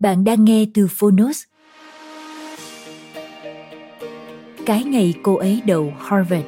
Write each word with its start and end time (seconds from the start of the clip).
Bạn 0.00 0.24
đang 0.24 0.44
nghe 0.44 0.66
từ 0.74 0.86
Phonos. 0.90 1.42
Cái 4.66 4.84
ngày 4.84 5.14
cô 5.22 5.36
ấy 5.36 5.62
đậu 5.66 5.92
Harvard, 5.98 6.46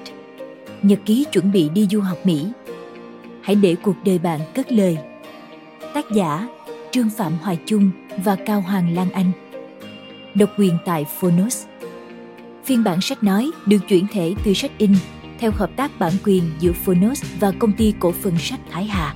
nhật 0.82 0.98
ký 1.04 1.26
chuẩn 1.32 1.52
bị 1.52 1.68
đi 1.68 1.86
du 1.90 2.00
học 2.00 2.18
Mỹ. 2.24 2.46
Hãy 3.42 3.56
để 3.56 3.76
cuộc 3.82 3.96
đời 4.04 4.18
bạn 4.18 4.40
cất 4.54 4.72
lời. 4.72 4.98
Tác 5.94 6.04
giả 6.14 6.48
Trương 6.90 7.10
Phạm 7.10 7.32
Hoài 7.42 7.58
Trung 7.66 7.90
và 8.24 8.36
Cao 8.46 8.60
Hoàng 8.60 8.94
Lan 8.94 9.10
Anh. 9.10 9.32
Độc 10.34 10.50
quyền 10.58 10.78
tại 10.84 11.06
Phonos. 11.20 11.66
Phiên 12.64 12.84
bản 12.84 13.00
sách 13.00 13.22
nói 13.22 13.50
được 13.66 13.80
chuyển 13.88 14.06
thể 14.12 14.34
từ 14.44 14.54
sách 14.54 14.72
in 14.78 14.94
theo 15.38 15.50
hợp 15.54 15.70
tác 15.76 15.98
bản 15.98 16.12
quyền 16.24 16.44
giữa 16.60 16.72
Phonos 16.72 17.24
và 17.40 17.52
công 17.58 17.72
ty 17.72 17.94
cổ 18.00 18.12
phần 18.12 18.38
sách 18.38 18.60
Thái 18.70 18.84
Hà. 18.84 19.14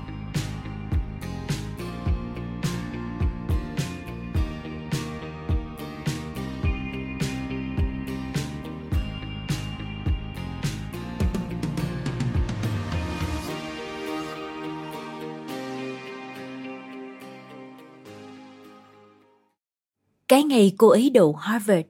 Cái 20.49 20.59
ngày 20.59 20.75
cô 20.79 20.89
ấy 20.89 21.11
đậu 21.11 21.33
Harvard. 21.33 21.89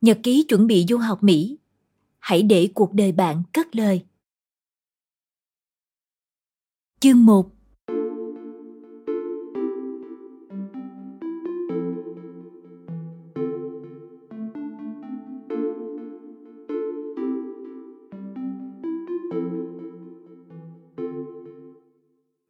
Nhật 0.00 0.18
ký 0.22 0.44
chuẩn 0.48 0.66
bị 0.66 0.86
du 0.88 0.96
học 0.96 1.22
Mỹ. 1.22 1.58
Hãy 2.18 2.42
để 2.42 2.68
cuộc 2.74 2.92
đời 2.92 3.12
bạn 3.12 3.42
cất 3.52 3.76
lời. 3.76 4.04
Chương 7.00 7.24
1 7.24 7.48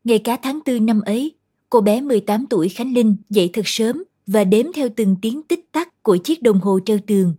Ngày 0.04 0.18
cả 0.18 0.36
tháng 0.42 0.60
tư 0.64 0.80
năm 0.80 1.00
ấy, 1.00 1.34
cô 1.70 1.80
bé 1.80 2.00
18 2.00 2.46
tuổi 2.50 2.68
Khánh 2.68 2.94
Linh 2.94 3.16
dậy 3.30 3.50
thật 3.52 3.62
sớm 3.64 4.02
và 4.26 4.44
đếm 4.44 4.66
theo 4.74 4.88
từng 4.96 5.16
tiếng 5.22 5.42
tích 5.42 5.72
tắc 5.72 6.02
của 6.02 6.16
chiếc 6.16 6.42
đồng 6.42 6.60
hồ 6.60 6.80
treo 6.84 6.98
tường. 7.06 7.34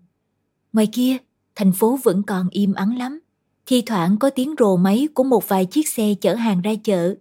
Ngoài 0.74 0.88
kia, 0.92 1.18
thành 1.56 1.72
phố 1.72 2.00
vẫn 2.04 2.24
còn 2.24 2.50
im 2.50 2.74
ắng 2.74 2.98
lắm. 2.98 3.20
Thi 3.66 3.84
thoảng 3.86 4.18
có 4.20 4.30
tiếng 4.30 4.56
rồ 4.60 4.78
máy 4.78 5.08
của 5.14 5.24
một 5.24 5.48
vài 5.48 5.66
chiếc 5.66 5.88
xe 5.88 6.14
chở 6.22 6.36
hàng 6.36 6.62
ra 6.62 6.72
chợ. 6.84 7.16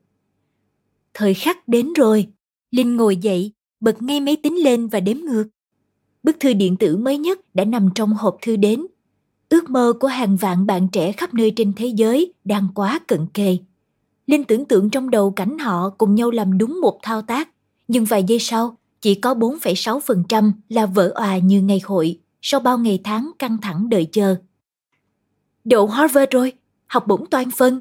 Thời 1.14 1.34
khắc 1.34 1.68
đến 1.68 1.92
rồi. 1.92 2.26
Linh 2.70 2.96
ngồi 2.96 3.16
dậy, 3.16 3.52
bật 3.80 4.02
ngay 4.02 4.20
máy 4.20 4.36
tính 4.36 4.56
lên 4.56 4.86
và 4.86 5.00
đếm 5.00 5.16
ngược. 5.16 5.44
Bức 6.22 6.36
thư 6.40 6.52
điện 6.52 6.76
tử 6.76 6.96
mới 6.96 7.18
nhất 7.18 7.54
đã 7.54 7.64
nằm 7.64 7.88
trong 7.94 8.14
hộp 8.14 8.38
thư 8.42 8.56
đến. 8.56 8.86
Ước 9.48 9.70
mơ 9.70 9.92
của 10.00 10.08
hàng 10.08 10.36
vạn 10.36 10.66
bạn 10.66 10.88
trẻ 10.88 11.12
khắp 11.12 11.34
nơi 11.34 11.52
trên 11.56 11.72
thế 11.76 11.86
giới 11.86 12.32
đang 12.44 12.68
quá 12.74 13.00
cận 13.08 13.26
kề. 13.34 13.58
Linh 14.26 14.44
tưởng 14.44 14.64
tượng 14.64 14.90
trong 14.90 15.10
đầu 15.10 15.30
cảnh 15.30 15.58
họ 15.58 15.90
cùng 15.90 16.14
nhau 16.14 16.30
làm 16.30 16.58
đúng 16.58 16.80
một 16.80 16.98
thao 17.02 17.22
tác, 17.22 17.48
nhưng 17.88 18.04
vài 18.04 18.24
giây 18.24 18.38
sau, 18.38 18.76
chỉ 19.02 19.14
có 19.14 19.34
4,6% 19.34 20.52
là 20.68 20.86
vỡ 20.86 21.12
òa 21.14 21.38
như 21.38 21.62
ngày 21.62 21.80
hội 21.84 22.18
sau 22.42 22.60
bao 22.60 22.78
ngày 22.78 23.00
tháng 23.04 23.30
căng 23.38 23.56
thẳng 23.62 23.88
đợi 23.88 24.06
chờ. 24.12 24.36
Đậu 25.64 25.86
Harvard 25.86 26.30
rồi, 26.30 26.52
học 26.86 27.06
bổng 27.06 27.26
toàn 27.30 27.50
phân. 27.50 27.80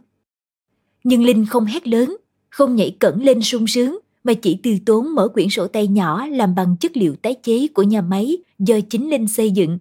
Nhưng 1.04 1.24
Linh 1.24 1.46
không 1.46 1.66
hét 1.66 1.88
lớn, 1.88 2.18
không 2.50 2.76
nhảy 2.76 2.96
cẩn 3.00 3.24
lên 3.24 3.42
sung 3.42 3.68
sướng 3.68 4.00
mà 4.24 4.34
chỉ 4.34 4.58
từ 4.64 4.72
tốn 4.86 5.16
mở 5.16 5.28
quyển 5.28 5.50
sổ 5.50 5.68
tay 5.68 5.88
nhỏ 5.88 6.26
làm 6.26 6.56
bằng 6.56 6.76
chất 6.80 6.98
liệu 6.98 7.16
tái 7.16 7.36
chế 7.44 7.68
của 7.68 7.84
nhà 7.84 8.02
máy 8.02 8.38
do 8.60 8.76
chính 8.90 9.10
Linh 9.10 9.28
xây 9.28 9.52
dựng. 9.52 9.80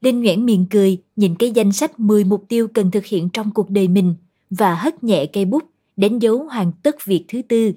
Linh 0.00 0.22
nhoẻn 0.22 0.46
miệng 0.46 0.66
cười 0.70 0.98
nhìn 1.16 1.34
cái 1.34 1.50
danh 1.50 1.72
sách 1.72 2.00
10 2.00 2.24
mục 2.24 2.44
tiêu 2.48 2.68
cần 2.68 2.90
thực 2.90 3.04
hiện 3.04 3.28
trong 3.28 3.50
cuộc 3.50 3.70
đời 3.70 3.88
mình 3.88 4.14
và 4.50 4.74
hất 4.74 5.04
nhẹ 5.04 5.26
cây 5.26 5.44
bút 5.44 5.62
đánh 5.96 6.18
dấu 6.18 6.44
hoàn 6.44 6.72
tất 6.82 7.04
việc 7.04 7.24
thứ 7.28 7.42
tư 7.42 7.72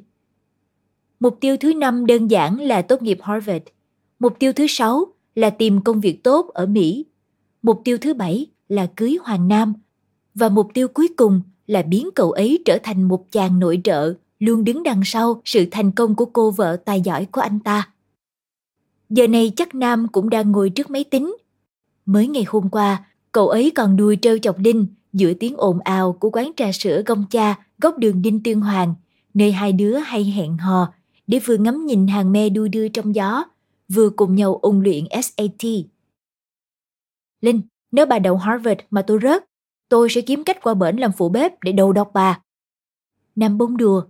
Mục 1.22 1.38
tiêu 1.40 1.58
thứ 1.58 1.74
năm 1.74 2.06
đơn 2.06 2.28
giản 2.28 2.60
là 2.60 2.82
tốt 2.82 3.02
nghiệp 3.02 3.18
Harvard. 3.22 3.64
Mục 4.20 4.36
tiêu 4.40 4.54
thứ 4.54 4.66
sáu 4.70 5.06
là 5.36 5.50
tìm 5.50 5.82
công 5.82 6.02
việc 6.02 6.24
tốt 6.24 6.48
ở 6.48 6.66
Mỹ. 6.66 7.06
Mục 7.62 7.82
tiêu 7.84 7.98
thứ 7.98 8.14
bảy 8.14 8.46
là 8.70 8.88
cưới 8.96 9.18
Hoàng 9.24 9.48
Nam. 9.48 9.74
Và 10.36 10.50
mục 10.50 10.68
tiêu 10.74 10.88
cuối 10.88 11.08
cùng 11.18 11.42
là 11.68 11.82
biến 11.82 12.10
cậu 12.16 12.32
ấy 12.32 12.60
trở 12.66 12.78
thành 12.84 13.04
một 13.04 13.32
chàng 13.32 13.60
nội 13.60 13.82
trợ 13.84 14.14
luôn 14.40 14.64
đứng 14.64 14.84
đằng 14.84 15.02
sau 15.06 15.42
sự 15.46 15.66
thành 15.72 15.92
công 15.92 16.16
của 16.16 16.26
cô 16.26 16.52
vợ 16.52 16.78
tài 16.86 17.02
giỏi 17.02 17.26
của 17.26 17.42
anh 17.42 17.60
ta. 17.60 17.90
Giờ 19.10 19.28
này 19.28 19.52
chắc 19.56 19.76
Nam 19.76 20.08
cũng 20.08 20.30
đang 20.30 20.52
ngồi 20.52 20.70
trước 20.70 20.90
máy 20.90 21.04
tính. 21.04 21.36
Mới 22.06 22.28
ngày 22.28 22.46
hôm 22.48 22.70
qua, 22.70 23.06
cậu 23.32 23.50
ấy 23.50 23.72
còn 23.76 23.98
đùi 23.98 24.18
trêu 24.22 24.38
chọc 24.38 24.60
Linh 24.60 24.88
giữa 25.14 25.34
tiếng 25.34 25.58
ồn 25.58 25.80
ào 25.80 26.14
của 26.14 26.30
quán 26.30 26.52
trà 26.58 26.72
sữa 26.72 27.02
công 27.06 27.26
cha 27.30 27.56
góc 27.82 27.98
đường 27.98 28.22
Đinh 28.22 28.44
Tuyên 28.44 28.62
Hoàng, 28.62 28.94
nơi 29.34 29.52
hai 29.52 29.72
đứa 29.72 29.98
hay 29.98 30.24
hẹn 30.24 30.58
hò 30.58 30.94
để 31.32 31.40
vừa 31.40 31.58
ngắm 31.58 31.86
nhìn 31.86 32.08
hàng 32.08 32.32
me 32.32 32.50
đu 32.50 32.68
đưa 32.68 32.88
trong 32.88 33.16
gió, 33.16 33.44
vừa 33.94 34.10
cùng 34.10 34.36
nhau 34.36 34.60
ôn 34.62 34.84
luyện 34.84 35.06
SAT. 35.24 35.70
Linh, 37.42 37.62
nếu 37.92 38.06
bà 38.06 38.20
đậu 38.20 38.38
Harvard 38.38 38.80
mà 38.90 39.02
tôi 39.02 39.20
rớt, 39.22 39.46
tôi 39.90 40.10
sẽ 40.10 40.22
kiếm 40.22 40.44
cách 40.44 40.58
qua 40.64 40.74
bển 40.74 40.96
làm 40.96 41.12
phụ 41.18 41.30
bếp 41.30 41.64
để 41.64 41.72
đầu 41.72 41.94
độc 41.94 42.12
bà. 42.14 42.42
Nam 43.36 43.58
bông 43.58 43.78
đùa. 43.78 44.04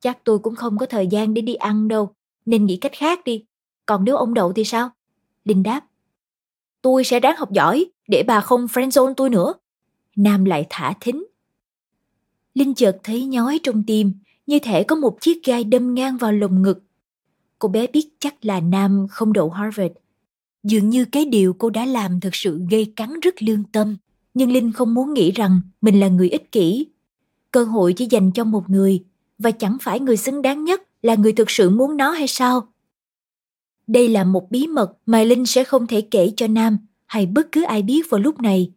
Chắc 0.00 0.18
tôi 0.24 0.38
cũng 0.38 0.54
không 0.54 0.78
có 0.78 0.86
thời 0.86 1.06
gian 1.06 1.34
để 1.34 1.42
đi 1.42 1.54
ăn 1.54 1.88
đâu, 1.88 2.14
nên 2.46 2.66
nghĩ 2.66 2.76
cách 2.76 2.92
khác 2.94 3.24
đi. 3.24 3.44
Còn 3.86 4.04
nếu 4.04 4.16
ông 4.16 4.34
đậu 4.34 4.52
thì 4.52 4.64
sao? 4.64 4.90
Linh 5.44 5.62
đáp. 5.62 5.80
Tôi 6.82 7.04
sẽ 7.04 7.20
ráng 7.20 7.36
học 7.36 7.52
giỏi, 7.52 7.86
để 8.08 8.22
bà 8.26 8.40
không 8.40 8.66
friendzone 8.66 9.14
tôi 9.14 9.30
nữa. 9.30 9.54
Nam 10.16 10.44
lại 10.44 10.66
thả 10.70 10.94
thính. 11.00 11.26
Linh 12.54 12.74
chợt 12.74 12.98
thấy 13.02 13.24
nhói 13.26 13.60
trong 13.62 13.82
tim 13.86 14.12
như 14.50 14.58
thể 14.58 14.84
có 14.84 14.96
một 14.96 15.20
chiếc 15.20 15.44
gai 15.44 15.64
đâm 15.64 15.94
ngang 15.94 16.16
vào 16.16 16.32
lồng 16.32 16.62
ngực. 16.62 16.82
Cô 17.58 17.68
bé 17.68 17.86
biết 17.86 18.08
chắc 18.18 18.44
là 18.44 18.60
Nam, 18.60 19.06
không 19.10 19.32
đậu 19.32 19.50
Harvard. 19.50 19.94
Dường 20.62 20.90
như 20.90 21.04
cái 21.04 21.24
điều 21.24 21.52
cô 21.52 21.70
đã 21.70 21.84
làm 21.86 22.20
thực 22.20 22.34
sự 22.34 22.60
gây 22.70 22.92
cắn 22.96 23.20
rất 23.20 23.42
lương 23.42 23.64
tâm. 23.72 23.96
Nhưng 24.34 24.52
Linh 24.52 24.72
không 24.72 24.94
muốn 24.94 25.14
nghĩ 25.14 25.30
rằng 25.30 25.60
mình 25.80 26.00
là 26.00 26.08
người 26.08 26.28
ích 26.28 26.52
kỷ. 26.52 26.86
Cơ 27.50 27.64
hội 27.64 27.92
chỉ 27.92 28.06
dành 28.10 28.32
cho 28.32 28.44
một 28.44 28.70
người, 28.70 29.04
và 29.38 29.50
chẳng 29.50 29.76
phải 29.82 30.00
người 30.00 30.16
xứng 30.16 30.42
đáng 30.42 30.64
nhất 30.64 30.82
là 31.02 31.14
người 31.14 31.32
thực 31.32 31.50
sự 31.50 31.70
muốn 31.70 31.96
nó 31.96 32.10
hay 32.10 32.28
sao? 32.28 32.68
Đây 33.86 34.08
là 34.08 34.24
một 34.24 34.50
bí 34.50 34.66
mật 34.66 34.92
mà 35.06 35.22
Linh 35.22 35.46
sẽ 35.46 35.64
không 35.64 35.86
thể 35.86 36.00
kể 36.00 36.32
cho 36.36 36.46
Nam, 36.46 36.78
hay 37.06 37.26
bất 37.26 37.52
cứ 37.52 37.62
ai 37.62 37.82
biết 37.82 38.10
vào 38.10 38.20
lúc 38.20 38.40
này. 38.40 38.72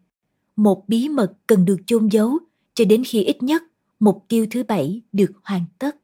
Một 0.55 0.89
bí 0.89 1.09
mật 1.09 1.33
cần 1.47 1.65
được 1.65 1.77
chôn 1.85 2.07
giấu 2.07 2.37
cho 2.73 2.85
đến 2.85 3.03
khi 3.03 3.23
ít 3.23 3.43
nhất 3.43 3.63
mục 4.03 4.25
tiêu 4.27 4.45
thứ 4.51 4.63
bảy 4.63 5.01
được 5.11 5.31
hoàn 5.43 5.65
tất. 5.79 5.95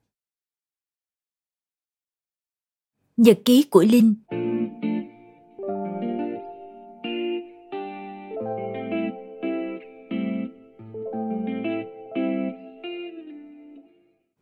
Nhật 3.18 3.40
ký 3.46 3.64
của 3.64 3.84
Linh 3.84 4.16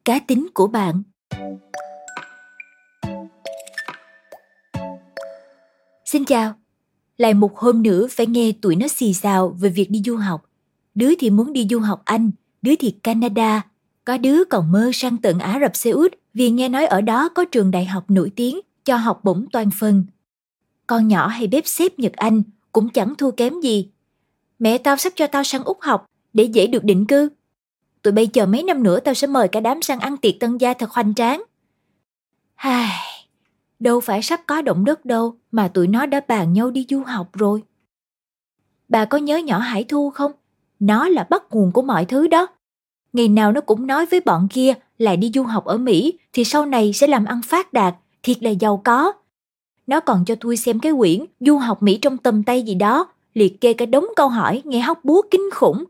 Cá 0.05 0.19
tính 0.27 0.47
của 0.53 0.67
bạn 0.67 1.03
Xin 6.05 6.25
chào, 6.25 6.53
lại 7.17 7.33
một 7.33 7.57
hôm 7.57 7.83
nữa 7.83 8.07
phải 8.09 8.27
nghe 8.27 8.51
tụi 8.61 8.75
nó 8.75 8.87
xì 8.87 9.13
xào 9.13 9.49
về 9.49 9.69
việc 9.69 9.91
đi 9.91 10.01
du 10.05 10.15
học. 10.15 10.49
Đứa 10.95 11.11
thì 11.19 11.29
muốn 11.29 11.53
đi 11.53 11.67
du 11.69 11.79
học 11.79 12.01
Anh, 12.05 12.31
đứa 12.67 12.75
thì 12.75 12.91
canada 12.91 13.61
có 14.05 14.17
đứa 14.17 14.43
còn 14.43 14.71
mơ 14.71 14.91
sang 14.93 15.17
tận 15.17 15.39
ả 15.39 15.59
rập 15.61 15.75
xê 15.75 15.89
út 15.89 16.13
vì 16.33 16.49
nghe 16.49 16.69
nói 16.69 16.85
ở 16.85 17.01
đó 17.01 17.29
có 17.29 17.45
trường 17.45 17.71
đại 17.71 17.85
học 17.85 18.05
nổi 18.07 18.31
tiếng 18.35 18.59
cho 18.85 18.95
học 18.95 19.19
bổng 19.23 19.45
toàn 19.51 19.69
phần 19.79 20.05
con 20.87 21.07
nhỏ 21.07 21.27
hay 21.27 21.47
bếp 21.47 21.67
xếp 21.67 21.99
nhật 21.99 22.13
anh 22.13 22.43
cũng 22.71 22.89
chẳng 22.89 23.15
thua 23.15 23.31
kém 23.31 23.59
gì 23.59 23.89
mẹ 24.59 24.77
tao 24.77 24.97
sắp 24.97 25.13
cho 25.15 25.27
tao 25.27 25.43
sang 25.43 25.63
úc 25.63 25.81
học 25.81 26.05
để 26.33 26.43
dễ 26.43 26.67
được 26.67 26.83
định 26.83 27.05
cư 27.05 27.29
tụi 28.07 28.11
bây 28.11 28.27
chờ 28.27 28.45
mấy 28.45 28.63
năm 28.63 28.83
nữa 28.83 28.99
tao 28.99 29.13
sẽ 29.13 29.27
mời 29.27 29.47
cả 29.47 29.59
đám 29.59 29.81
sang 29.81 29.99
ăn 29.99 30.17
tiệc 30.17 30.39
tân 30.39 30.57
gia 30.57 30.73
thật 30.73 30.91
hoành 30.91 31.13
tráng. 31.13 31.43
Hài, 32.55 32.99
đâu 33.79 33.99
phải 33.99 34.21
sắp 34.21 34.41
có 34.47 34.61
động 34.61 34.85
đất 34.85 35.05
đâu 35.05 35.35
mà 35.51 35.67
tụi 35.67 35.87
nó 35.87 36.05
đã 36.05 36.21
bàn 36.27 36.53
nhau 36.53 36.71
đi 36.71 36.85
du 36.89 37.03
học 37.03 37.29
rồi. 37.33 37.63
Bà 38.89 39.05
có 39.05 39.17
nhớ 39.17 39.37
nhỏ 39.37 39.59
Hải 39.59 39.83
Thu 39.83 40.09
không? 40.09 40.31
Nó 40.79 41.07
là 41.07 41.27
bắt 41.29 41.43
nguồn 41.51 41.71
của 41.71 41.81
mọi 41.81 42.05
thứ 42.05 42.27
đó. 42.27 42.47
Ngày 43.17 43.27
nào 43.27 43.51
nó 43.51 43.61
cũng 43.61 43.87
nói 43.87 44.05
với 44.05 44.21
bọn 44.21 44.47
kia 44.51 44.73
là 44.97 45.15
đi 45.15 45.31
du 45.33 45.43
học 45.43 45.65
ở 45.65 45.77
Mỹ 45.77 46.19
thì 46.33 46.43
sau 46.43 46.65
này 46.65 46.93
sẽ 46.93 47.07
làm 47.07 47.25
ăn 47.25 47.41
phát 47.41 47.73
đạt, 47.73 47.95
thiệt 48.23 48.43
là 48.43 48.49
giàu 48.49 48.81
có. 48.83 49.13
Nó 49.87 49.99
còn 49.99 50.25
cho 50.25 50.35
tôi 50.35 50.57
xem 50.57 50.79
cái 50.79 50.91
quyển 50.97 51.25
du 51.39 51.57
học 51.57 51.83
Mỹ 51.83 51.99
trong 52.01 52.17
tầm 52.17 52.43
tay 52.43 52.61
gì 52.61 52.75
đó, 52.75 53.07
liệt 53.33 53.61
kê 53.61 53.73
cả 53.73 53.85
đống 53.85 54.05
câu 54.15 54.29
hỏi 54.29 54.61
nghe 54.65 54.79
hóc 54.79 54.99
búa 55.05 55.21
kinh 55.31 55.49
khủng 55.53 55.83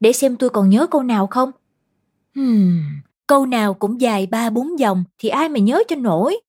để 0.00 0.12
xem 0.12 0.36
tôi 0.36 0.50
còn 0.50 0.70
nhớ 0.70 0.86
câu 0.86 1.02
nào 1.02 1.26
không. 1.26 1.50
Hmm, 2.34 2.82
câu 3.26 3.46
nào 3.46 3.74
cũng 3.74 4.00
dài 4.00 4.26
ba 4.26 4.50
bốn 4.50 4.78
dòng 4.78 5.04
thì 5.18 5.28
ai 5.28 5.48
mà 5.48 5.58
nhớ 5.58 5.82
cho 5.88 5.96
nổi. 5.96 6.40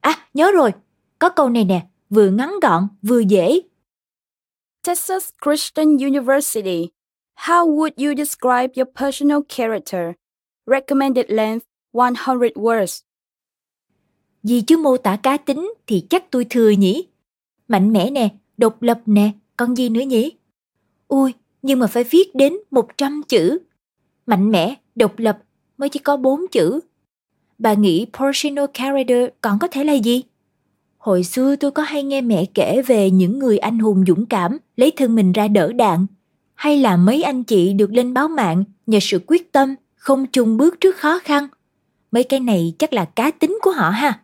À, 0.00 0.26
nhớ 0.34 0.50
rồi, 0.52 0.72
có 1.18 1.28
câu 1.28 1.48
này 1.48 1.64
nè, 1.64 1.86
vừa 2.10 2.30
ngắn 2.30 2.54
gọn, 2.62 2.88
vừa 3.02 3.20
dễ. 3.20 3.60
Texas 4.86 5.28
Christian 5.44 5.96
University. 5.96 6.88
How 7.36 7.66
would 7.66 7.92
you 7.96 8.14
describe 8.14 8.72
your 8.76 8.88
personal 9.00 9.40
character? 9.48 10.12
Recommended 10.66 11.26
length 11.28 11.66
100 11.92 12.38
words. 12.54 13.00
Vì 14.42 14.60
chứ 14.60 14.76
mô 14.76 14.96
tả 14.96 15.16
cá 15.16 15.36
tính 15.36 15.74
thì 15.86 16.06
chắc 16.10 16.30
tôi 16.30 16.46
thừa 16.50 16.70
nhỉ. 16.70 17.06
Mạnh 17.68 17.92
mẽ 17.92 18.10
nè, 18.10 18.28
độc 18.56 18.82
lập 18.82 19.00
nè, 19.06 19.30
còn 19.56 19.76
gì 19.76 19.88
nữa 19.88 20.00
nhỉ? 20.00 20.32
Ui, 21.08 21.34
nhưng 21.62 21.78
mà 21.78 21.86
phải 21.86 22.04
viết 22.04 22.34
đến 22.34 22.56
100 22.70 23.22
chữ. 23.28 23.58
Mạnh 24.26 24.50
mẽ, 24.50 24.74
độc 24.94 25.18
lập 25.18 25.38
mới 25.78 25.88
chỉ 25.88 25.98
có 25.98 26.16
4 26.16 26.40
chữ. 26.52 26.80
Bà 27.58 27.74
nghĩ 27.74 28.06
personal 28.18 28.64
character 28.74 29.28
còn 29.40 29.58
có 29.58 29.68
thể 29.68 29.84
là 29.84 29.92
gì? 29.92 30.22
Hồi 30.98 31.24
xưa 31.24 31.56
tôi 31.56 31.70
có 31.70 31.82
hay 31.82 32.02
nghe 32.02 32.20
mẹ 32.20 32.44
kể 32.54 32.82
về 32.82 33.10
những 33.10 33.38
người 33.38 33.58
anh 33.58 33.78
hùng 33.78 34.04
dũng 34.06 34.26
cảm 34.26 34.58
lấy 34.76 34.90
thân 34.90 35.14
mình 35.14 35.32
ra 35.32 35.48
đỡ 35.48 35.72
đạn, 35.72 36.06
hay 36.54 36.76
là 36.76 36.96
mấy 36.96 37.22
anh 37.22 37.44
chị 37.44 37.72
được 37.72 37.92
lên 37.92 38.14
báo 38.14 38.28
mạng 38.28 38.64
nhờ 38.86 38.98
sự 39.02 39.20
quyết 39.26 39.52
tâm, 39.52 39.74
không 39.96 40.26
chung 40.26 40.56
bước 40.56 40.80
trước 40.80 40.96
khó 40.96 41.18
khăn. 41.18 41.48
Mấy 42.12 42.24
cái 42.24 42.40
này 42.40 42.74
chắc 42.78 42.92
là 42.92 43.04
cá 43.04 43.30
tính 43.30 43.58
của 43.62 43.70
họ 43.70 43.90
ha. 43.90 44.20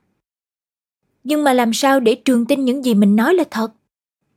Nhưng 1.24 1.44
mà 1.44 1.52
làm 1.52 1.72
sao 1.72 2.00
để 2.00 2.14
trường 2.14 2.46
tin 2.46 2.64
những 2.64 2.84
gì 2.84 2.94
mình 2.94 3.16
nói 3.16 3.34
là 3.34 3.44
thật? 3.50 3.72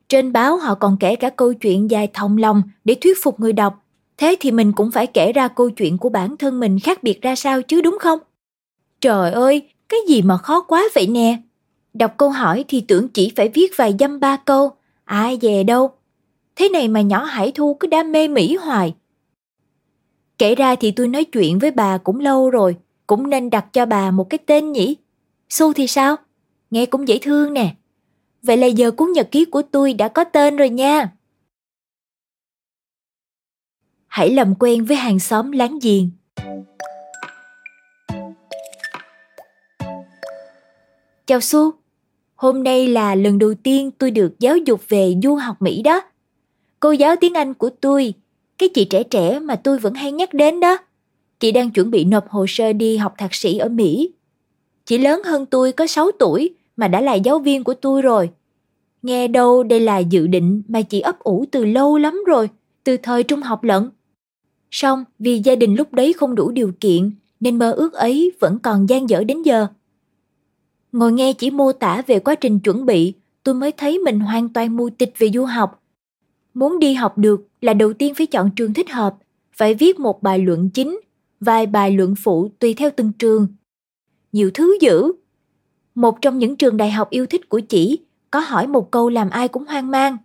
Trên 0.08 0.32
báo 0.32 0.56
họ 0.56 0.74
còn 0.74 0.96
kể 1.00 1.16
cả 1.16 1.30
câu 1.30 1.54
chuyện 1.54 1.90
dài 1.90 2.08
thòng 2.12 2.38
lòng 2.38 2.62
để 2.84 2.94
thuyết 2.94 3.18
phục 3.22 3.40
người 3.40 3.52
đọc. 3.52 3.84
Thế 4.16 4.36
thì 4.40 4.50
mình 4.50 4.72
cũng 4.72 4.90
phải 4.90 5.06
kể 5.06 5.32
ra 5.32 5.48
câu 5.48 5.70
chuyện 5.70 5.98
của 5.98 6.08
bản 6.08 6.36
thân 6.36 6.60
mình 6.60 6.78
khác 6.78 7.02
biệt 7.02 7.22
ra 7.22 7.36
sao 7.36 7.62
chứ 7.62 7.80
đúng 7.80 7.98
không? 8.00 8.18
Trời 9.00 9.32
ơi, 9.32 9.68
cái 9.88 10.00
gì 10.08 10.22
mà 10.22 10.36
khó 10.36 10.60
quá 10.60 10.84
vậy 10.94 11.06
nè? 11.06 11.36
Đọc 11.94 12.14
câu 12.16 12.30
hỏi 12.30 12.64
thì 12.68 12.80
tưởng 12.80 13.08
chỉ 13.08 13.32
phải 13.36 13.48
viết 13.48 13.72
vài 13.76 13.94
dăm 14.00 14.20
ba 14.20 14.36
câu, 14.36 14.72
ai 15.04 15.38
về 15.40 15.64
đâu. 15.64 15.92
Thế 16.56 16.68
này 16.68 16.88
mà 16.88 17.00
nhỏ 17.00 17.24
Hải 17.24 17.52
Thu 17.52 17.76
cứ 17.80 17.86
đam 17.86 18.12
mê 18.12 18.28
Mỹ 18.28 18.56
hoài. 18.56 18.94
Kể 20.38 20.54
ra 20.54 20.76
thì 20.76 20.90
tôi 20.90 21.08
nói 21.08 21.24
chuyện 21.24 21.58
với 21.58 21.70
bà 21.70 21.98
cũng 21.98 22.20
lâu 22.20 22.50
rồi, 22.50 22.76
cũng 23.06 23.30
nên 23.30 23.50
đặt 23.50 23.72
cho 23.72 23.86
bà 23.86 24.10
một 24.10 24.30
cái 24.30 24.38
tên 24.38 24.72
nhỉ? 24.72 24.96
Su 25.48 25.72
thì 25.72 25.86
sao? 25.86 26.16
Nghe 26.70 26.86
cũng 26.86 27.08
dễ 27.08 27.18
thương 27.22 27.52
nè. 27.52 27.74
Vậy 28.42 28.56
là 28.56 28.66
giờ 28.66 28.90
cuốn 28.90 29.12
nhật 29.12 29.28
ký 29.30 29.44
của 29.44 29.62
tôi 29.62 29.92
đã 29.92 30.08
có 30.08 30.24
tên 30.24 30.56
rồi 30.56 30.68
nha. 30.68 31.12
Hãy 34.06 34.30
làm 34.30 34.54
quen 34.54 34.84
với 34.84 34.96
hàng 34.96 35.18
xóm 35.18 35.52
láng 35.52 35.78
giềng. 35.82 36.10
Chào 41.26 41.40
Su, 41.40 41.70
hôm 42.34 42.62
nay 42.62 42.88
là 42.88 43.14
lần 43.14 43.38
đầu 43.38 43.54
tiên 43.54 43.90
tôi 43.90 44.10
được 44.10 44.34
giáo 44.38 44.56
dục 44.56 44.80
về 44.88 45.14
du 45.22 45.34
học 45.34 45.62
Mỹ 45.62 45.82
đó. 45.82 46.00
Cô 46.84 46.92
giáo 46.92 47.16
tiếng 47.16 47.34
Anh 47.34 47.54
của 47.54 47.70
tôi, 47.80 48.14
cái 48.58 48.68
chị 48.68 48.84
trẻ 48.84 49.02
trẻ 49.02 49.38
mà 49.38 49.56
tôi 49.56 49.78
vẫn 49.78 49.94
hay 49.94 50.12
nhắc 50.12 50.34
đến 50.34 50.60
đó. 50.60 50.78
Chị 51.40 51.52
đang 51.52 51.70
chuẩn 51.70 51.90
bị 51.90 52.04
nộp 52.04 52.28
hồ 52.28 52.46
sơ 52.48 52.72
đi 52.72 52.96
học 52.96 53.14
thạc 53.18 53.34
sĩ 53.34 53.58
ở 53.58 53.68
Mỹ. 53.68 54.12
Chị 54.84 54.98
lớn 54.98 55.22
hơn 55.24 55.46
tôi 55.46 55.72
có 55.72 55.86
6 55.86 56.10
tuổi 56.18 56.54
mà 56.76 56.88
đã 56.88 57.00
là 57.00 57.14
giáo 57.14 57.38
viên 57.38 57.64
của 57.64 57.74
tôi 57.74 58.02
rồi. 58.02 58.30
Nghe 59.02 59.28
đâu 59.28 59.62
đây 59.62 59.80
là 59.80 59.98
dự 59.98 60.26
định 60.26 60.62
mà 60.68 60.82
chị 60.82 61.00
ấp 61.00 61.18
ủ 61.18 61.44
từ 61.52 61.64
lâu 61.64 61.98
lắm 61.98 62.22
rồi, 62.26 62.48
từ 62.84 62.96
thời 62.96 63.22
trung 63.22 63.40
học 63.40 63.64
lận. 63.64 63.90
Xong 64.70 65.04
vì 65.18 65.40
gia 65.44 65.56
đình 65.56 65.74
lúc 65.74 65.92
đấy 65.92 66.12
không 66.12 66.34
đủ 66.34 66.50
điều 66.50 66.72
kiện 66.80 67.10
nên 67.40 67.58
mơ 67.58 67.72
ước 67.72 67.92
ấy 67.92 68.32
vẫn 68.40 68.58
còn 68.58 68.88
gian 68.88 69.08
dở 69.08 69.24
đến 69.24 69.42
giờ. 69.42 69.66
Ngồi 70.92 71.12
nghe 71.12 71.32
chỉ 71.32 71.50
mô 71.50 71.72
tả 71.72 72.02
về 72.06 72.18
quá 72.18 72.34
trình 72.34 72.58
chuẩn 72.58 72.86
bị, 72.86 73.14
tôi 73.42 73.54
mới 73.54 73.72
thấy 73.72 73.98
mình 73.98 74.20
hoàn 74.20 74.48
toàn 74.48 74.76
mù 74.76 74.90
tịch 74.90 75.12
về 75.18 75.30
du 75.34 75.44
học. 75.44 75.80
Muốn 76.54 76.78
đi 76.78 76.94
học 76.94 77.18
được 77.18 77.48
là 77.60 77.74
đầu 77.74 77.92
tiên 77.92 78.14
phải 78.14 78.26
chọn 78.26 78.50
trường 78.56 78.74
thích 78.74 78.90
hợp, 78.90 79.16
phải 79.52 79.74
viết 79.74 79.98
một 79.98 80.22
bài 80.22 80.38
luận 80.38 80.70
chính, 80.74 81.00
vài 81.40 81.66
bài 81.66 81.90
luận 81.90 82.14
phụ 82.18 82.48
tùy 82.58 82.74
theo 82.74 82.90
từng 82.96 83.12
trường. 83.18 83.46
Nhiều 84.32 84.50
thứ 84.54 84.76
dữ. 84.80 85.12
Một 85.94 86.18
trong 86.22 86.38
những 86.38 86.56
trường 86.56 86.76
đại 86.76 86.90
học 86.90 87.10
yêu 87.10 87.26
thích 87.26 87.48
của 87.48 87.60
chị 87.60 88.00
có 88.30 88.40
hỏi 88.40 88.66
một 88.66 88.90
câu 88.90 89.08
làm 89.08 89.30
ai 89.30 89.48
cũng 89.48 89.64
hoang 89.64 89.90
mang. 89.90 90.16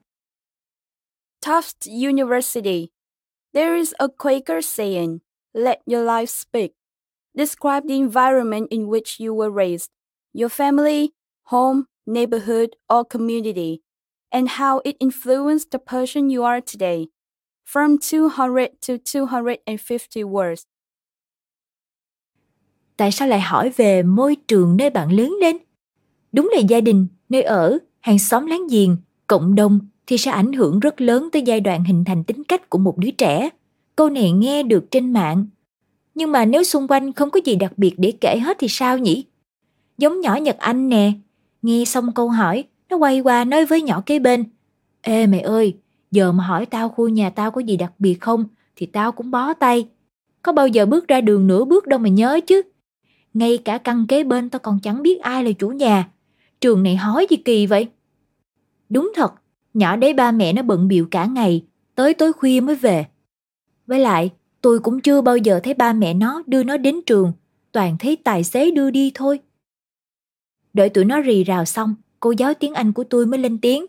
Tufts 1.45 2.09
University. 2.09 2.87
There 3.53 3.77
is 3.77 3.93
a 3.93 4.07
Quaker 4.17 4.65
saying, 4.65 5.19
let 5.53 5.79
your 5.85 6.07
life 6.07 6.25
speak. 6.25 6.71
Describe 7.33 7.87
the 7.87 7.95
environment 7.95 8.69
in 8.69 8.87
which 8.87 9.19
you 9.19 9.33
were 9.33 9.51
raised, 9.51 9.89
your 10.33 10.51
family, 10.51 11.09
home, 11.43 11.83
neighborhood, 12.05 12.69
or 12.93 13.03
community, 13.09 13.81
and 14.29 14.47
how 14.49 14.79
it 14.83 14.95
influenced 14.99 15.71
the 15.71 15.79
person 15.79 16.29
you 16.29 16.43
are 16.43 16.61
today. 16.61 17.07
From 17.73 17.97
200 18.01 18.69
to 18.87 19.25
250 19.25 20.23
words. 20.23 20.63
Tại 22.97 23.11
sao 23.11 23.27
lại 23.27 23.41
hỏi 23.41 23.69
về 23.69 24.03
môi 24.03 24.35
trường 24.35 24.77
nơi 24.77 24.89
bạn 24.89 25.11
lớn 25.11 25.35
lên? 25.41 25.57
Đúng 26.31 26.49
là 26.53 26.59
gia 26.59 26.81
đình, 26.81 27.07
nơi 27.29 27.41
ở, 27.41 27.77
hàng 27.99 28.19
xóm 28.19 28.45
láng 28.45 28.67
giềng, 28.67 28.97
cộng 29.27 29.55
đồng 29.55 29.79
thì 30.07 30.17
sẽ 30.17 30.31
ảnh 30.31 30.53
hưởng 30.53 30.79
rất 30.79 31.01
lớn 31.01 31.29
tới 31.31 31.41
giai 31.41 31.59
đoạn 31.59 31.83
hình 31.83 32.03
thành 32.05 32.23
tính 32.23 32.43
cách 32.43 32.69
của 32.69 32.77
một 32.77 32.97
đứa 32.97 33.11
trẻ. 33.11 33.49
Câu 33.95 34.09
này 34.09 34.31
nghe 34.31 34.63
được 34.63 34.91
trên 34.91 35.13
mạng. 35.13 35.45
Nhưng 36.15 36.31
mà 36.31 36.45
nếu 36.45 36.63
xung 36.63 36.87
quanh 36.87 37.13
không 37.13 37.29
có 37.29 37.39
gì 37.45 37.55
đặc 37.55 37.73
biệt 37.77 37.93
để 37.97 38.13
kể 38.21 38.39
hết 38.39 38.57
thì 38.59 38.67
sao 38.67 38.97
nhỉ? 38.97 39.25
Giống 39.97 40.21
nhỏ 40.21 40.35
Nhật 40.35 40.57
Anh 40.57 40.89
nè, 40.89 41.11
nghe 41.61 41.85
xong 41.85 42.13
câu 42.13 42.29
hỏi, 42.29 42.63
nó 42.89 42.97
quay 42.97 43.19
qua 43.19 43.43
nói 43.43 43.65
với 43.65 43.81
nhỏ 43.81 44.03
kế 44.05 44.19
bên. 44.19 44.45
Ê 45.01 45.27
mày 45.27 45.41
ơi, 45.41 45.77
giờ 46.11 46.31
mà 46.31 46.43
hỏi 46.43 46.65
tao 46.65 46.89
khu 46.89 47.09
nhà 47.09 47.29
tao 47.29 47.51
có 47.51 47.61
gì 47.61 47.77
đặc 47.77 47.93
biệt 47.99 48.13
không 48.21 48.45
thì 48.75 48.85
tao 48.85 49.11
cũng 49.11 49.31
bó 49.31 49.53
tay. 49.53 49.87
Có 50.41 50.51
bao 50.51 50.67
giờ 50.67 50.85
bước 50.85 51.07
ra 51.07 51.21
đường 51.21 51.47
nửa 51.47 51.65
bước 51.65 51.87
đâu 51.87 51.99
mà 51.99 52.09
nhớ 52.09 52.39
chứ. 52.47 52.61
Ngay 53.33 53.57
cả 53.57 53.77
căn 53.77 54.07
kế 54.07 54.23
bên 54.23 54.49
tao 54.49 54.59
còn 54.59 54.79
chẳng 54.79 55.01
biết 55.01 55.21
ai 55.21 55.43
là 55.43 55.51
chủ 55.51 55.69
nhà. 55.69 56.09
Trường 56.61 56.83
này 56.83 56.95
hói 56.95 57.27
gì 57.29 57.37
kỳ 57.37 57.65
vậy? 57.65 57.87
Đúng 58.89 59.11
thật, 59.15 59.33
nhỏ 59.73 59.95
đấy 59.95 60.13
ba 60.13 60.31
mẹ 60.31 60.53
nó 60.53 60.61
bận 60.61 60.87
biểu 60.87 61.05
cả 61.11 61.25
ngày, 61.25 61.65
tới 61.95 62.13
tối 62.13 62.33
khuya 62.33 62.61
mới 62.61 62.75
về. 62.75 63.05
Với 63.87 63.99
lại, 63.99 64.31
tôi 64.61 64.79
cũng 64.79 65.01
chưa 65.01 65.21
bao 65.21 65.37
giờ 65.37 65.59
thấy 65.63 65.73
ba 65.73 65.93
mẹ 65.93 66.13
nó 66.13 66.43
đưa 66.47 66.63
nó 66.63 66.77
đến 66.77 66.99
trường, 67.05 67.33
toàn 67.71 67.97
thấy 67.99 68.15
tài 68.15 68.43
xế 68.43 68.71
đưa 68.71 68.89
đi 68.89 69.11
thôi. 69.13 69.39
Đợi 70.73 70.89
tụi 70.89 71.05
nó 71.05 71.21
rì 71.21 71.43
rào 71.43 71.65
xong, 71.65 71.95
cô 72.19 72.31
giáo 72.31 72.53
tiếng 72.53 72.73
Anh 72.73 72.93
của 72.93 73.03
tôi 73.03 73.25
mới 73.25 73.39
lên 73.39 73.57
tiếng. 73.57 73.85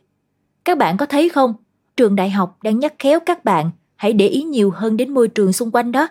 Các 0.64 0.78
bạn 0.78 0.96
có 0.96 1.06
thấy 1.06 1.28
không, 1.28 1.54
trường 1.96 2.16
đại 2.16 2.30
học 2.30 2.58
đang 2.62 2.78
nhắc 2.78 2.94
khéo 2.98 3.20
các 3.26 3.44
bạn 3.44 3.70
hãy 3.96 4.12
để 4.12 4.28
ý 4.28 4.42
nhiều 4.42 4.70
hơn 4.70 4.96
đến 4.96 5.14
môi 5.14 5.28
trường 5.28 5.52
xung 5.52 5.70
quanh 5.70 5.92
đó. 5.92 6.08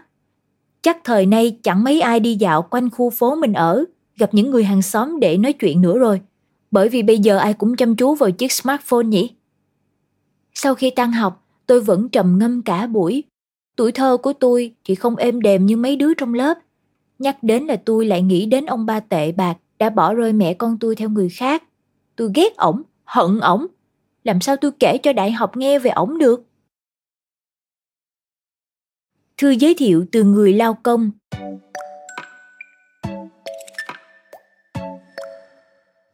Chắc 0.81 0.97
thời 1.03 1.25
nay 1.25 1.57
chẳng 1.63 1.83
mấy 1.83 2.01
ai 2.01 2.19
đi 2.19 2.35
dạo 2.35 2.61
quanh 2.61 2.89
khu 2.89 3.09
phố 3.09 3.35
mình 3.35 3.53
ở, 3.53 3.85
gặp 4.17 4.33
những 4.33 4.51
người 4.51 4.63
hàng 4.63 4.81
xóm 4.81 5.19
để 5.19 5.37
nói 5.37 5.53
chuyện 5.53 5.81
nữa 5.81 5.99
rồi 5.99 6.21
bởi 6.71 6.89
vì 6.89 7.03
bây 7.03 7.19
giờ 7.19 7.37
ai 7.37 7.53
cũng 7.53 7.75
chăm 7.75 7.95
chú 7.95 8.15
vào 8.15 8.31
chiếc 8.31 8.51
smartphone 8.51 9.03
nhỉ. 9.03 9.35
Sau 10.53 10.75
khi 10.75 10.89
tan 10.89 11.11
học, 11.11 11.45
tôi 11.67 11.81
vẫn 11.81 12.09
trầm 12.09 12.37
ngâm 12.39 12.61
cả 12.61 12.87
buổi. 12.87 13.23
Tuổi 13.75 13.91
thơ 13.91 14.17
của 14.17 14.33
tôi 14.33 14.73
thì 14.85 14.95
không 14.95 15.15
êm 15.15 15.41
đềm 15.41 15.65
như 15.65 15.77
mấy 15.77 15.95
đứa 15.95 16.13
trong 16.13 16.33
lớp. 16.33 16.57
Nhắc 17.19 17.43
đến 17.43 17.63
là 17.63 17.75
tôi 17.85 18.05
lại 18.05 18.21
nghĩ 18.21 18.45
đến 18.45 18.65
ông 18.65 18.85
ba 18.85 18.99
tệ 18.99 19.31
bạc 19.31 19.57
đã 19.79 19.89
bỏ 19.89 20.13
rơi 20.13 20.33
mẹ 20.33 20.53
con 20.53 20.77
tôi 20.79 20.95
theo 20.95 21.09
người 21.09 21.29
khác. 21.29 21.63
Tôi 22.19 22.31
ghét 22.35 22.57
ổng, 22.57 22.81
hận 23.05 23.39
ổng. 23.39 23.67
Làm 24.23 24.41
sao 24.41 24.55
tôi 24.55 24.71
kể 24.79 24.97
cho 25.03 25.13
đại 25.13 25.31
học 25.31 25.57
nghe 25.57 25.79
về 25.79 25.91
ổng 25.91 26.17
được? 26.17 26.43
Thư 29.37 29.49
giới 29.49 29.75
thiệu 29.77 30.05
từ 30.11 30.23
người 30.23 30.53
lao 30.53 30.77
công 30.83 31.11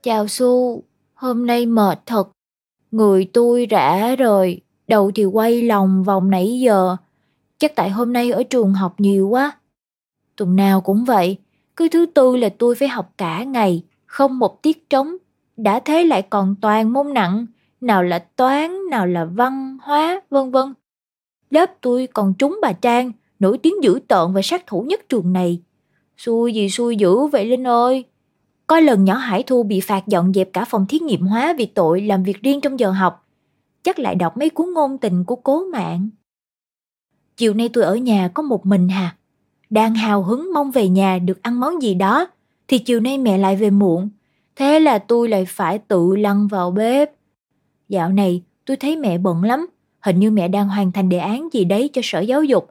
Chào 0.03 0.27
Su, 0.27 0.83
hôm 1.13 1.45
nay 1.45 1.65
mệt 1.65 1.99
thật. 2.05 2.29
Người 2.91 3.29
tôi 3.33 3.65
rã 3.65 4.15
rồi, 4.15 4.61
đầu 4.87 5.11
thì 5.15 5.25
quay 5.25 5.61
lòng 5.61 6.03
vòng 6.03 6.29
nãy 6.29 6.59
giờ. 6.59 6.95
Chắc 7.57 7.75
tại 7.75 7.89
hôm 7.89 8.13
nay 8.13 8.31
ở 8.31 8.43
trường 8.43 8.73
học 8.73 8.95
nhiều 8.97 9.27
quá. 9.29 9.51
Tuần 10.35 10.55
nào 10.55 10.81
cũng 10.81 11.05
vậy, 11.05 11.37
cứ 11.75 11.89
thứ 11.89 12.05
tư 12.05 12.35
là 12.35 12.49
tôi 12.57 12.75
phải 12.75 12.87
học 12.87 13.13
cả 13.17 13.43
ngày, 13.43 13.83
không 14.05 14.39
một 14.39 14.61
tiết 14.61 14.89
trống. 14.89 15.17
Đã 15.57 15.79
thế 15.79 16.03
lại 16.03 16.21
còn 16.21 16.55
toàn 16.61 16.93
môn 16.93 17.13
nặng, 17.13 17.45
nào 17.81 18.03
là 18.03 18.19
toán, 18.19 18.89
nào 18.89 19.07
là 19.07 19.25
văn, 19.25 19.77
hóa, 19.81 20.21
vân 20.29 20.51
vân. 20.51 20.73
Lớp 21.49 21.71
tôi 21.81 22.07
còn 22.07 22.33
trúng 22.33 22.59
bà 22.61 22.73
Trang, 22.73 23.11
nổi 23.39 23.57
tiếng 23.57 23.83
dữ 23.83 23.99
tợn 24.07 24.33
và 24.33 24.41
sát 24.41 24.67
thủ 24.67 24.81
nhất 24.81 25.09
trường 25.09 25.33
này. 25.33 25.61
Xui 26.17 26.53
gì 26.53 26.69
xui 26.69 26.95
dữ 26.95 27.27
vậy 27.27 27.45
Linh 27.45 27.67
ơi. 27.67 28.05
Có 28.67 28.79
lần 28.79 29.03
nhỏ 29.03 29.13
Hải 29.13 29.43
Thu 29.43 29.63
bị 29.63 29.79
phạt 29.79 30.07
dọn 30.07 30.33
dẹp 30.33 30.53
cả 30.53 30.65
phòng 30.65 30.85
thí 30.89 30.99
nghiệm 30.99 31.21
hóa 31.21 31.53
vì 31.57 31.65
tội 31.65 32.01
làm 32.01 32.23
việc 32.23 32.41
riêng 32.41 32.61
trong 32.61 32.79
giờ 32.79 32.91
học. 32.91 33.27
Chắc 33.83 33.99
lại 33.99 34.15
đọc 34.15 34.37
mấy 34.37 34.49
cuốn 34.49 34.73
ngôn 34.73 34.97
tình 34.97 35.23
của 35.23 35.35
cố 35.35 35.63
mạng. 35.65 36.09
Chiều 37.37 37.53
nay 37.53 37.69
tôi 37.73 37.83
ở 37.83 37.95
nhà 37.95 38.27
có 38.33 38.43
một 38.43 38.65
mình 38.65 38.89
hà. 38.89 39.15
Đang 39.69 39.95
hào 39.95 40.23
hứng 40.23 40.53
mong 40.53 40.71
về 40.71 40.89
nhà 40.89 41.19
được 41.19 41.41
ăn 41.43 41.59
món 41.59 41.81
gì 41.81 41.93
đó, 41.93 42.27
thì 42.67 42.77
chiều 42.77 42.99
nay 42.99 43.17
mẹ 43.17 43.37
lại 43.37 43.55
về 43.55 43.69
muộn. 43.69 44.09
Thế 44.55 44.79
là 44.79 44.99
tôi 44.99 45.29
lại 45.29 45.45
phải 45.47 45.79
tự 45.79 46.15
lăn 46.15 46.47
vào 46.47 46.71
bếp. 46.71 47.11
Dạo 47.89 48.09
này 48.09 48.41
tôi 48.65 48.77
thấy 48.77 48.95
mẹ 48.95 49.17
bận 49.17 49.43
lắm, 49.43 49.67
hình 49.99 50.19
như 50.19 50.31
mẹ 50.31 50.47
đang 50.47 50.69
hoàn 50.69 50.91
thành 50.91 51.09
đề 51.09 51.17
án 51.17 51.49
gì 51.51 51.63
đấy 51.65 51.89
cho 51.93 52.01
sở 52.03 52.19
giáo 52.19 52.43
dục. 52.43 52.69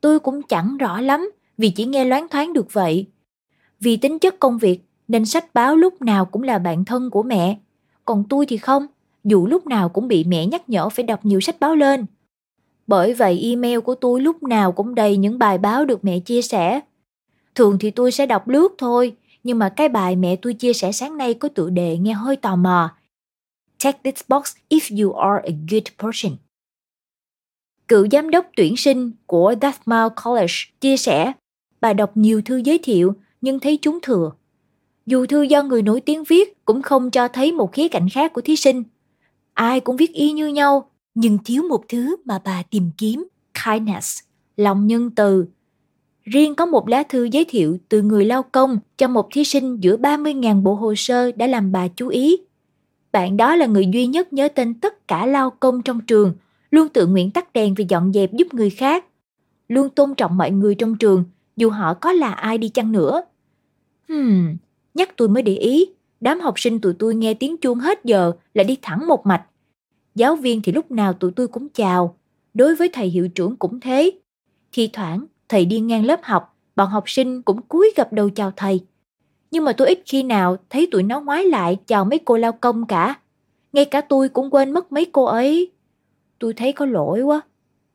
Tôi 0.00 0.18
cũng 0.18 0.42
chẳng 0.42 0.76
rõ 0.76 1.00
lắm 1.00 1.30
vì 1.58 1.70
chỉ 1.70 1.84
nghe 1.84 2.04
loáng 2.04 2.28
thoáng 2.28 2.52
được 2.52 2.72
vậy. 2.72 3.06
Vì 3.80 3.96
tính 3.96 4.18
chất 4.18 4.38
công 4.38 4.58
việc 4.58 4.80
nên 5.08 5.24
sách 5.24 5.54
báo 5.54 5.76
lúc 5.76 6.02
nào 6.02 6.24
cũng 6.24 6.42
là 6.42 6.58
bạn 6.58 6.84
thân 6.84 7.10
của 7.10 7.22
mẹ. 7.22 7.58
Còn 8.04 8.24
tôi 8.28 8.46
thì 8.46 8.56
không, 8.56 8.86
dù 9.24 9.46
lúc 9.46 9.66
nào 9.66 9.88
cũng 9.88 10.08
bị 10.08 10.24
mẹ 10.24 10.46
nhắc 10.46 10.68
nhở 10.68 10.88
phải 10.88 11.04
đọc 11.04 11.20
nhiều 11.22 11.40
sách 11.40 11.60
báo 11.60 11.74
lên. 11.76 12.06
Bởi 12.86 13.14
vậy 13.14 13.40
email 13.42 13.78
của 13.78 13.94
tôi 13.94 14.20
lúc 14.20 14.42
nào 14.42 14.72
cũng 14.72 14.94
đầy 14.94 15.16
những 15.16 15.38
bài 15.38 15.58
báo 15.58 15.84
được 15.84 16.04
mẹ 16.04 16.18
chia 16.18 16.42
sẻ. 16.42 16.80
Thường 17.54 17.78
thì 17.80 17.90
tôi 17.90 18.12
sẽ 18.12 18.26
đọc 18.26 18.48
lướt 18.48 18.74
thôi, 18.78 19.16
nhưng 19.46 19.58
mà 19.58 19.68
cái 19.68 19.88
bài 19.88 20.16
mẹ 20.16 20.36
tôi 20.36 20.54
chia 20.54 20.72
sẻ 20.72 20.92
sáng 20.92 21.16
nay 21.16 21.34
có 21.34 21.48
tựa 21.48 21.70
đề 21.70 21.98
nghe 21.98 22.12
hơi 22.12 22.36
tò 22.36 22.56
mò. 22.56 22.90
Check 23.78 24.02
this 24.02 24.14
box 24.28 24.54
if 24.68 25.04
you 25.04 25.12
are 25.12 25.48
a 25.48 25.52
good 25.70 25.82
person. 25.98 26.32
Cựu 27.88 28.08
giám 28.12 28.30
đốc 28.30 28.46
tuyển 28.56 28.76
sinh 28.76 29.12
của 29.26 29.54
Dartmouth 29.62 30.12
College 30.24 30.54
chia 30.80 30.96
sẻ, 30.96 31.32
bà 31.80 31.92
đọc 31.92 32.10
nhiều 32.14 32.42
thư 32.42 32.56
giới 32.56 32.78
thiệu 32.78 33.12
nhưng 33.40 33.60
thấy 33.60 33.78
chúng 33.82 33.98
thừa. 34.02 34.32
Dù 35.06 35.26
thư 35.26 35.42
do 35.42 35.62
người 35.62 35.82
nổi 35.82 36.00
tiếng 36.00 36.24
viết 36.24 36.64
cũng 36.64 36.82
không 36.82 37.10
cho 37.10 37.28
thấy 37.28 37.52
một 37.52 37.72
khía 37.72 37.88
cạnh 37.88 38.08
khác 38.08 38.32
của 38.32 38.40
thí 38.40 38.56
sinh. 38.56 38.82
Ai 39.54 39.80
cũng 39.80 39.96
viết 39.96 40.12
y 40.12 40.32
như 40.32 40.46
nhau, 40.46 40.90
nhưng 41.14 41.38
thiếu 41.44 41.62
một 41.62 41.84
thứ 41.88 42.16
mà 42.24 42.38
bà 42.44 42.62
tìm 42.70 42.90
kiếm, 42.98 43.28
kindness, 43.64 44.20
lòng 44.56 44.86
nhân 44.86 45.10
từ. 45.10 45.46
Riêng 46.26 46.54
có 46.54 46.66
một 46.66 46.88
lá 46.88 47.02
thư 47.02 47.24
giới 47.24 47.44
thiệu 47.48 47.78
từ 47.88 48.02
người 48.02 48.24
lao 48.24 48.42
công 48.42 48.78
cho 48.96 49.08
một 49.08 49.28
thí 49.32 49.44
sinh 49.44 49.76
giữa 49.80 49.96
30.000 49.96 50.62
bộ 50.62 50.74
hồ 50.74 50.94
sơ 50.94 51.32
đã 51.32 51.46
làm 51.46 51.72
bà 51.72 51.88
chú 51.88 52.08
ý. 52.08 52.36
Bạn 53.12 53.36
đó 53.36 53.56
là 53.56 53.66
người 53.66 53.86
duy 53.92 54.06
nhất 54.06 54.32
nhớ 54.32 54.48
tên 54.48 54.74
tất 54.74 55.08
cả 55.08 55.26
lao 55.26 55.50
công 55.50 55.82
trong 55.82 56.00
trường, 56.00 56.34
luôn 56.70 56.88
tự 56.88 57.06
nguyện 57.06 57.30
tắt 57.30 57.52
đèn 57.52 57.74
vì 57.74 57.86
dọn 57.88 58.12
dẹp 58.12 58.32
giúp 58.32 58.54
người 58.54 58.70
khác. 58.70 59.04
Luôn 59.68 59.88
tôn 59.88 60.14
trọng 60.14 60.36
mọi 60.36 60.50
người 60.50 60.74
trong 60.74 60.96
trường, 60.96 61.24
dù 61.56 61.70
họ 61.70 61.94
có 61.94 62.12
là 62.12 62.32
ai 62.32 62.58
đi 62.58 62.68
chăng 62.68 62.92
nữa. 62.92 63.22
Hmm, 64.08 64.56
nhắc 64.94 65.16
tôi 65.16 65.28
mới 65.28 65.42
để 65.42 65.56
ý, 65.56 65.86
đám 66.20 66.40
học 66.40 66.54
sinh 66.56 66.80
tụi 66.80 66.94
tôi 66.98 67.14
nghe 67.14 67.34
tiếng 67.34 67.56
chuông 67.56 67.78
hết 67.78 68.04
giờ 68.04 68.32
là 68.54 68.64
đi 68.64 68.76
thẳng 68.82 69.06
một 69.06 69.26
mạch. 69.26 69.42
Giáo 70.14 70.36
viên 70.36 70.62
thì 70.62 70.72
lúc 70.72 70.90
nào 70.90 71.12
tụi 71.12 71.30
tôi 71.30 71.48
cũng 71.48 71.68
chào, 71.68 72.16
đối 72.54 72.74
với 72.74 72.88
thầy 72.92 73.08
hiệu 73.08 73.28
trưởng 73.28 73.56
cũng 73.56 73.80
thế. 73.80 74.10
Thì 74.72 74.90
thoảng, 74.92 75.26
thầy 75.48 75.64
đi 75.64 75.80
ngang 75.80 76.04
lớp 76.04 76.20
học, 76.22 76.56
bọn 76.76 76.88
học 76.88 77.04
sinh 77.06 77.42
cũng 77.42 77.62
cúi 77.62 77.92
gập 77.96 78.12
đầu 78.12 78.30
chào 78.30 78.52
thầy. 78.56 78.80
Nhưng 79.50 79.64
mà 79.64 79.72
tôi 79.72 79.88
ít 79.88 80.02
khi 80.06 80.22
nào 80.22 80.56
thấy 80.70 80.88
tụi 80.92 81.02
nó 81.02 81.20
ngoái 81.20 81.44
lại 81.44 81.76
chào 81.86 82.04
mấy 82.04 82.18
cô 82.18 82.36
lao 82.36 82.52
công 82.52 82.86
cả. 82.86 83.14
Ngay 83.72 83.84
cả 83.84 84.00
tôi 84.00 84.28
cũng 84.28 84.50
quên 84.50 84.70
mất 84.70 84.92
mấy 84.92 85.04
cô 85.04 85.24
ấy. 85.24 85.72
Tôi 86.38 86.52
thấy 86.54 86.72
có 86.72 86.86
lỗi 86.86 87.22
quá. 87.22 87.40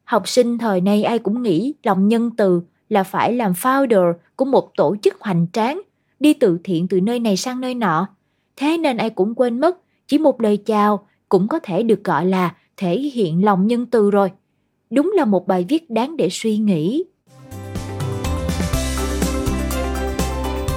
Học 0.03 0.27
sinh 0.27 0.57
thời 0.57 0.81
nay 0.81 1.03
ai 1.03 1.19
cũng 1.19 1.41
nghĩ 1.41 1.73
lòng 1.83 2.07
nhân 2.07 2.31
từ 2.37 2.61
là 2.89 3.03
phải 3.03 3.33
làm 3.33 3.51
founder 3.51 4.13
của 4.35 4.45
một 4.45 4.71
tổ 4.77 4.95
chức 5.01 5.19
hoành 5.19 5.47
tráng, 5.53 5.81
đi 6.19 6.33
từ 6.33 6.59
thiện 6.63 6.87
từ 6.87 7.01
nơi 7.01 7.19
này 7.19 7.37
sang 7.37 7.61
nơi 7.61 7.73
nọ. 7.73 8.07
Thế 8.55 8.77
nên 8.77 8.97
ai 8.97 9.09
cũng 9.09 9.35
quên 9.35 9.59
mất, 9.59 9.77
chỉ 10.07 10.17
một 10.17 10.41
lời 10.41 10.57
chào 10.57 11.07
cũng 11.29 11.47
có 11.47 11.59
thể 11.59 11.83
được 11.83 12.03
gọi 12.03 12.25
là 12.25 12.55
thể 12.77 12.99
hiện 12.99 13.45
lòng 13.45 13.67
nhân 13.67 13.85
từ 13.85 14.11
rồi. 14.11 14.31
Đúng 14.89 15.11
là 15.15 15.25
một 15.25 15.47
bài 15.47 15.65
viết 15.69 15.89
đáng 15.89 16.17
để 16.17 16.27
suy 16.31 16.57
nghĩ. 16.57 17.03